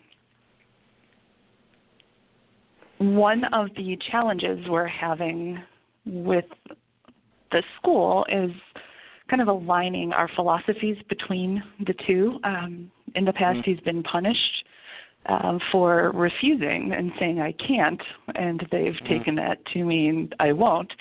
[2.98, 5.62] one of the challenges we're having
[6.06, 6.46] with
[7.52, 8.52] the school is
[9.30, 12.40] kind of aligning our philosophies between the two.
[12.44, 13.72] Um, in the past, mm-hmm.
[13.72, 14.66] he's been punished
[15.28, 18.02] um, for refusing and saying I can't,
[18.36, 19.08] and they've mm-hmm.
[19.08, 20.92] taken that to mean I won't.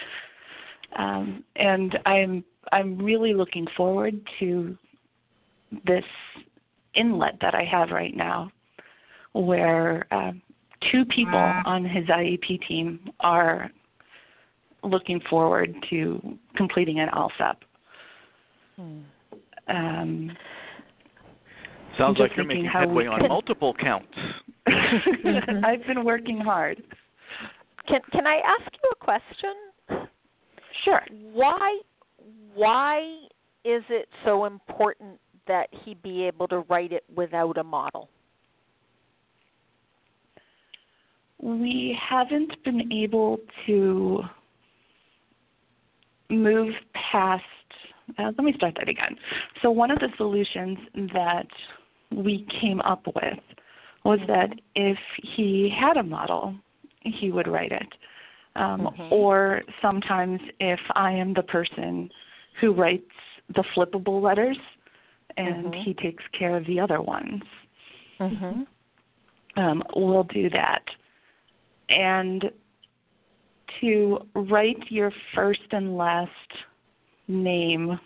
[0.96, 4.76] Um, and I'm I'm really looking forward to
[5.86, 6.04] this
[6.94, 8.50] inlet that I have right now
[9.32, 10.32] where uh,
[10.90, 13.70] two people on his IEP team are
[14.82, 17.56] looking forward to completing an ALSUP.
[18.76, 18.98] Hmm.
[19.68, 20.36] Um,
[21.96, 24.12] Sounds like you're making headway on multiple counts.
[24.66, 26.82] I've been working hard.
[27.86, 29.54] Can can I ask you a question?
[30.84, 31.02] Sure.
[31.32, 31.80] Why
[32.54, 33.00] why
[33.64, 38.08] is it so important that he be able to write it without a model?
[41.40, 44.22] We haven't been able to
[46.30, 47.42] move past.
[48.18, 49.16] Uh, let me start that again.
[49.62, 50.78] So, one of the solutions
[51.12, 51.46] that
[52.10, 53.38] we came up with
[54.04, 56.54] was that if he had a model,
[57.00, 57.88] he would write it.
[58.56, 59.10] Um, Mhm.
[59.10, 62.10] Or sometimes, if I am the person
[62.60, 63.10] who writes
[63.48, 64.58] the flippable letters
[65.36, 65.82] and Mhm.
[65.82, 67.42] he takes care of the other ones
[68.20, 69.60] Mm-hmm.
[69.60, 70.82] um, we'll do that.
[71.88, 72.50] And
[73.80, 76.30] to write your first and last
[77.28, 77.98] name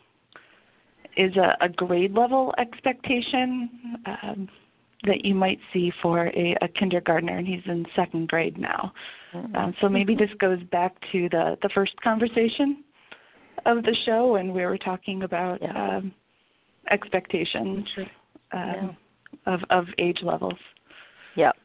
[1.17, 3.69] is a, a grade level expectation
[4.07, 4.49] um,
[5.05, 8.93] that you might see for a, a kindergartner, and he's in second grade now.
[9.35, 12.83] Um, so maybe this goes back to the, the first conversation
[13.67, 15.97] of the show, and we were talking about Yeah.
[15.99, 16.13] um,
[16.91, 17.87] expectations
[18.53, 18.97] um,
[19.47, 20.59] of, of age levels.
[21.37, 21.57] Yep.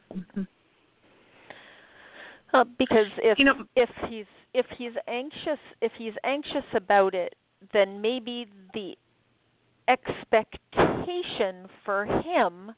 [2.54, 7.34] Uh, because if You know- if he's if he's anxious if he's anxious about it,
[7.72, 8.96] then maybe the
[9.88, 12.74] expectation for him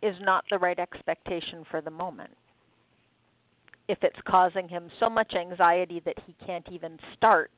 [0.00, 2.36] is not the right expectation for the moment.
[3.88, 7.50] If it's causing him so much anxiety that he can't even start,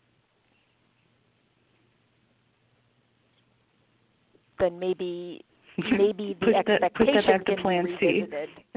[4.58, 5.44] then maybe
[5.76, 8.26] maybe the that- that expectation to can plan be C.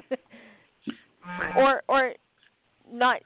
[1.28, 1.58] revisited.
[1.58, 2.14] or or
[2.92, 3.22] not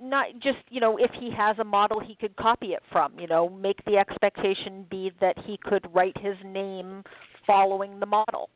[0.00, 3.26] not just you know if he has a model he could copy it from you
[3.26, 7.02] know make the expectation be that he could write his name
[7.46, 8.48] following the model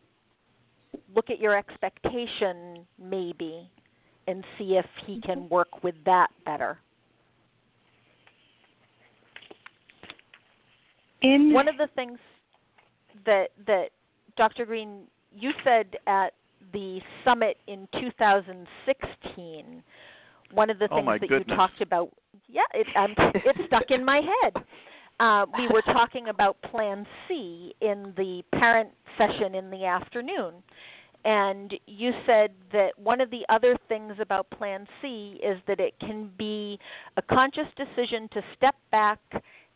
[1.14, 3.68] look at your expectation maybe
[4.26, 5.26] and see if he mm-hmm.
[5.30, 6.78] can work with that better
[11.22, 12.18] In one of the things
[13.24, 13.88] that that
[14.36, 14.66] Dr.
[14.66, 16.34] Greene you said at
[16.72, 19.82] the summit in 2016
[20.52, 21.44] one of the Oh, things my that goodness.
[21.48, 22.10] you talked about
[22.48, 24.54] yeah it um, it stuck in my head
[25.18, 30.54] uh, we were talking about plan C in the parent session in the afternoon
[31.24, 35.94] and you said that one of the other things about plan C is that it
[35.98, 36.78] can be
[37.16, 39.18] a conscious decision to step back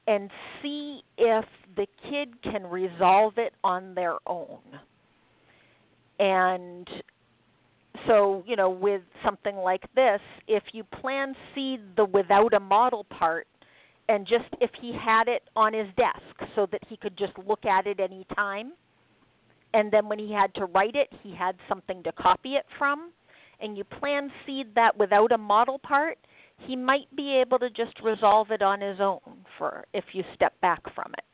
[0.06, 0.30] and
[0.62, 1.44] see if
[1.76, 4.58] the kid can resolve it on their own.
[6.20, 6.86] And
[8.06, 13.04] so, you know, with something like this, if you plan seed the without a model
[13.04, 13.46] part,
[14.08, 17.64] and just if he had it on his desk so that he could just look
[17.64, 18.72] at it any time,
[19.72, 23.12] and then when he had to write it, he had something to copy it from,
[23.60, 26.18] and you plan seed that without a model part,
[26.66, 29.20] he might be able to just resolve it on his own
[29.56, 31.24] for if you step back from it.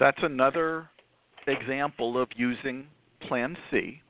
[0.00, 0.88] That's another
[1.52, 2.86] example of using
[3.20, 4.00] Plan C.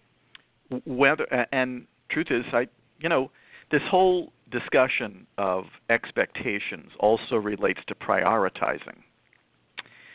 [0.86, 2.66] Whether and truth is, I
[2.98, 3.30] you know
[3.70, 9.02] this whole discussion of expectations also relates to prioritizing.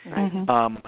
[0.05, 0.49] Mhm.
[0.49, 0.81] Um,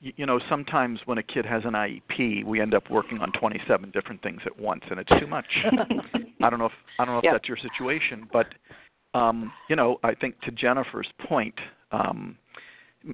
[0.00, 3.32] you, you know, sometimes when a kid has an IEP, we end up working on
[3.32, 5.46] 27 different things at once, and it's too much.
[6.42, 7.32] I don't know if I don't know if Yeah.
[7.32, 8.48] that's your situation, but
[9.14, 11.54] um, you know, I think to Jennifer's point,
[11.92, 12.36] um,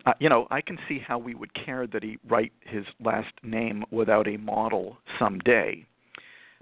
[0.07, 3.33] uh, you know, I can see how we would care that he write his last
[3.43, 5.85] name without a model someday,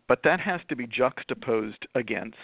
[0.09, 2.37] but that has to be juxtaposed against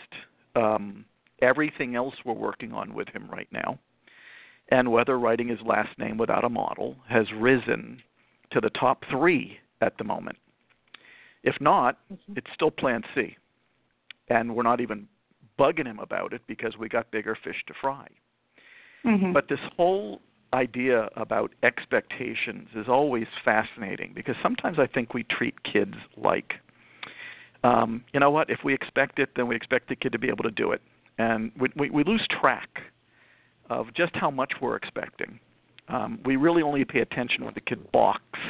[0.56, 1.04] um,
[1.40, 3.78] everything else we're working on with him right now,
[4.70, 8.02] and whether writing his last name without a model has risen
[8.50, 10.36] to the top three at the moment.
[11.42, 11.98] If not,
[12.36, 13.36] it's still Plan C,
[14.28, 15.08] and we're not even
[15.58, 18.06] bugging him about it because we got bigger fish to fry.
[19.04, 19.32] Mhm.
[19.32, 20.22] But this whole
[20.54, 26.54] idea about expectations is always fascinating because sometimes I think we treat kids like,
[27.64, 28.50] um, you know what?
[28.50, 30.82] If we expect it, then we expect the kid to be able to do it,
[31.18, 32.68] and we we, we lose track
[33.70, 35.38] of just how much we're expecting.
[35.88, 38.40] Um, we really only pay attention when the kid balks,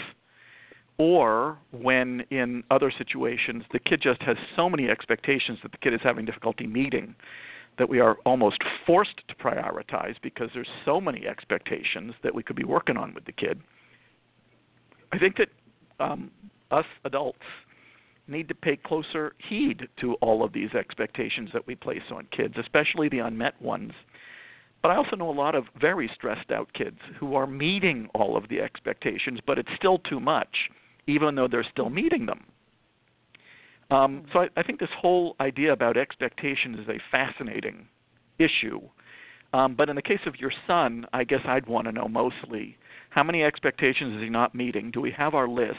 [0.98, 5.94] or when in other situations the kid just has so many expectations that the kid
[5.94, 7.14] is having difficulty meeting
[7.78, 12.56] that we are almost forced to prioritize because there's so many expectations that we could
[12.56, 13.60] be working on with the kid.
[15.12, 15.48] I think that
[16.00, 16.30] um,
[16.70, 17.38] us adults
[18.28, 22.54] need to pay closer heed to all of these expectations that we place on kids,
[22.58, 23.92] especially the unmet ones.
[24.82, 28.36] But I also know a lot of very stressed out kids who are meeting all
[28.36, 30.70] of the expectations, but it's still too much,
[31.06, 32.44] even though they're still meeting them.
[33.92, 37.86] Um, so I, I think this whole idea about expectations is a fascinating
[38.38, 38.80] issue.
[39.52, 42.78] Um, but in the case of your son, I guess I'd want to know mostly
[43.10, 44.90] how many expectations is he not meeting?
[44.90, 45.76] Do we have our list?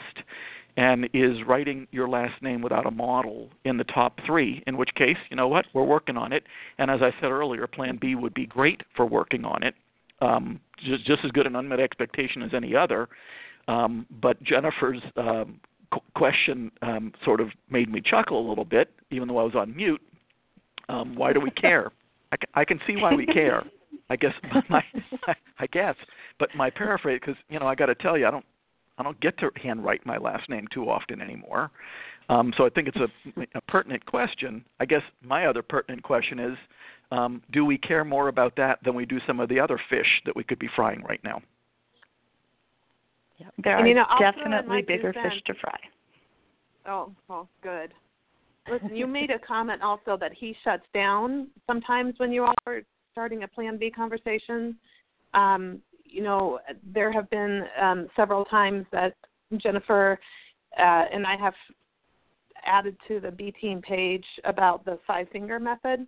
[0.76, 4.62] And is writing your last name without a model in the top three?
[4.68, 5.66] In which case, you know what?
[5.72, 6.44] We're working on it.
[6.78, 9.74] And as I said earlier, Plan B would be great for working on it.
[10.20, 13.08] Um, just, just as good an unmet expectation as any other.
[13.66, 15.60] Um, but Jennifer's um,
[16.14, 19.74] question um, sort of made me chuckle a little bit, even though I was on
[19.74, 20.00] mute.
[20.88, 21.90] Um, why do we care?
[22.32, 23.62] I, can, can see why we care.
[24.10, 24.32] I guess
[24.68, 24.82] my,
[25.58, 25.94] I guess,
[26.38, 28.44] but my paraphrase because you know I got to tell you I don't
[28.98, 31.70] I don't get to handwrite my last name too often anymore.
[32.28, 34.64] Um, so I think it's a, a pertinent question.
[34.80, 36.56] I guess my other pertinent question is,
[37.10, 40.06] um, do we care more about that than we do some of the other fish
[40.24, 41.42] that we could be frying right now?
[43.44, 43.54] Yep.
[43.62, 45.78] There and, are you know, definitely bigger fish to fry.
[46.86, 47.92] Oh, well, good.
[48.70, 52.82] Listen, you made a comment also that he shuts down sometimes when you are
[53.12, 54.76] starting a Plan B conversation.
[55.34, 56.60] Um, you know,
[56.92, 59.14] there have been um, several times that
[59.58, 60.18] Jennifer
[60.78, 61.54] uh, and I have
[62.64, 66.06] added to the B team page about the five finger method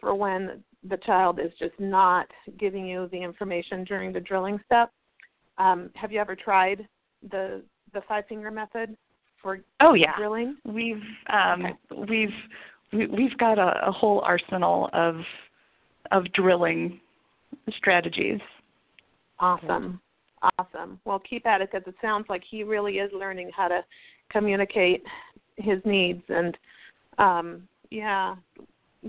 [0.00, 2.26] for when the child is just not
[2.58, 4.90] giving you the information during the drilling step.
[5.58, 6.86] Um, have you ever tried
[7.30, 8.96] the the five finger method
[9.42, 10.56] for oh yeah drilling?
[10.64, 11.02] We've
[11.32, 11.74] um, okay.
[12.08, 12.28] we've
[12.92, 15.16] we, we've got a, a whole arsenal of
[16.12, 17.00] of drilling
[17.76, 18.40] strategies.
[19.38, 20.00] Awesome,
[20.58, 21.00] awesome.
[21.04, 23.84] Well, keep at it because it sounds like he really is learning how to
[24.30, 25.02] communicate
[25.56, 26.56] his needs and
[27.18, 28.34] um yeah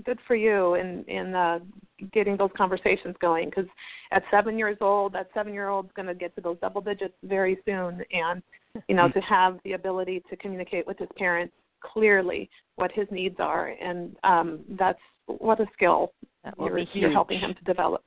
[0.04, 1.58] good for you in in uh,
[2.12, 3.66] getting those conversations going because
[4.12, 7.14] at seven years old that seven year old's going to get to those double digits
[7.24, 8.42] very soon and
[8.88, 13.36] you know to have the ability to communicate with his parents clearly what his needs
[13.38, 16.12] are and um that's what a skill
[16.58, 18.02] you're, you're helping him to develop.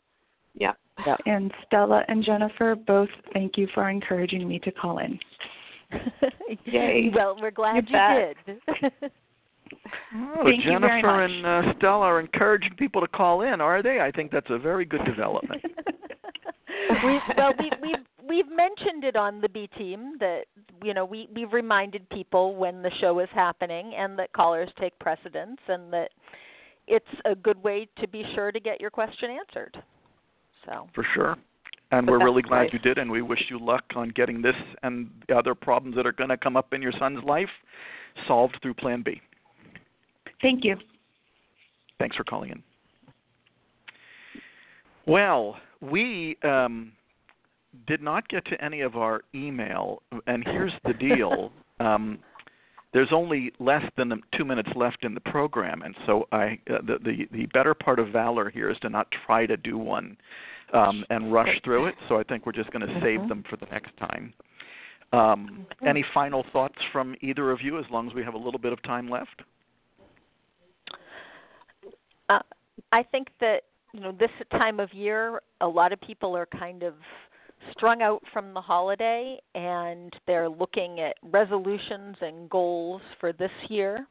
[0.56, 0.74] Yeah.
[1.06, 1.16] Yeah.
[1.26, 5.20] And stella and jennifer both thank you for encouraging me to call in.
[6.66, 7.12] Yay.
[7.14, 8.34] Well we're glad you, you
[9.00, 9.12] did
[10.14, 14.00] Oh, Thank Jennifer and uh, Stella are encouraging people to call in, are they?
[14.02, 15.62] I think that's a very good development.
[17.06, 20.44] we well we we've we've mentioned it on the B team that
[20.84, 24.98] you know we we've reminded people when the show is happening and that callers take
[25.00, 26.10] precedence and that
[26.88, 29.82] it's a good way to be sure to get your question answered.
[30.66, 31.38] So For sure.
[31.92, 34.56] And But we're really glad you did, and we wish you luck on getting this
[34.84, 37.50] and the other problems that are going to come up in your son's life
[38.28, 39.22] solved through Plan B.
[40.42, 40.78] thank you
[42.02, 42.64] Thanks for calling in.
[45.06, 46.94] Well, we um,
[47.86, 51.52] did not get to any of our email, and here's the deal.
[51.80, 52.18] um,
[52.92, 56.98] there's only less than two minutes left in the program, and so I uh, the,
[57.04, 60.18] the the better part of valor here is to not try to do one
[60.74, 61.96] um, and rush through it.
[62.10, 63.30] So I think we're just going to save Mhm.
[63.30, 64.34] them for the next time.
[65.14, 68.60] Um, any final thoughts from either of you, as long as we have a little
[68.60, 69.44] bit of time left?
[72.32, 72.40] Uh,
[72.92, 73.64] I think that
[73.94, 76.94] you know this time of year, a lot of people are kind of
[77.72, 84.08] strung out from the holiday, and they're looking at resolutions and goals for this year.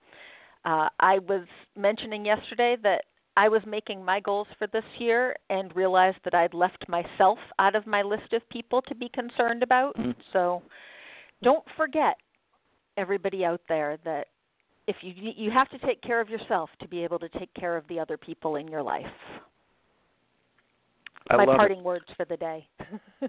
[0.65, 1.47] Uh, I was
[1.77, 3.05] mentioning yesterday that
[3.37, 7.75] I was making my goals for this year and realized that I'd left myself out
[7.75, 9.97] of my list of people to be concerned about.
[9.97, 10.15] Mm.
[10.33, 10.63] So
[11.43, 12.17] don't forget,
[12.99, 14.27] everybody out there, that
[14.91, 17.77] if you you have to take care of yourself to be able to take care
[17.77, 19.07] of the other people in your life.
[21.31, 22.67] I My love parting words for the day.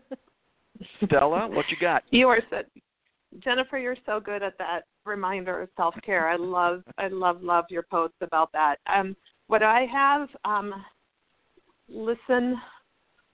[1.06, 2.04] Stella, what you got?
[2.10, 2.64] You are so
[3.44, 6.28] Jennifer, you're so good at that reminder of self care.
[6.28, 8.78] I love I love love your posts about that.
[8.92, 10.74] Um what I have, um
[11.88, 12.60] listen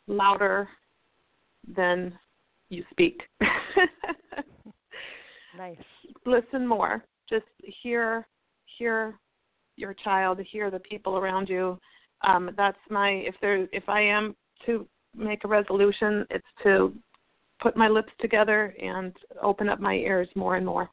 [0.08, 0.68] louder
[1.74, 2.14] than
[2.70, 3.22] you speak.
[5.58, 5.78] nice.
[6.26, 7.06] listen more.
[7.30, 7.46] Just
[7.82, 8.28] hear
[8.78, 9.16] hear
[9.76, 11.80] your child, hear the people around you.
[12.28, 16.94] Um, that's my if there if I am to make a resolution, it's to
[17.60, 20.90] put my lips together and open up my ears more and more.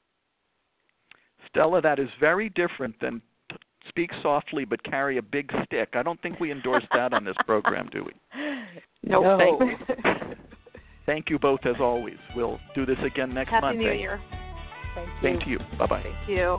[1.48, 3.20] Stella, that is very different than
[3.88, 5.90] speak softly but carry a big stick.
[5.94, 8.12] I don't think we endorse that on this program, do we?
[9.02, 9.24] Nope.
[9.24, 9.38] No.
[9.38, 10.38] Thanks.
[11.06, 12.16] Thank you both as always.
[12.34, 13.84] We'll do this again next Happy Monday.
[13.84, 14.20] New Year.
[14.94, 15.14] Thank you.
[15.22, 15.58] Same to you.
[15.78, 16.02] Bye bye.
[16.02, 16.58] Thank you.